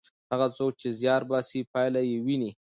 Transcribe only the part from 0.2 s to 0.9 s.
هغه څوک چې